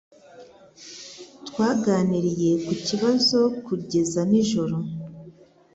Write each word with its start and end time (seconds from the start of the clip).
Twaganiriye 1.47 2.51
ku 2.65 2.73
kibazo 2.87 3.39
kugeza 3.65 4.19
nijoro 4.29 4.77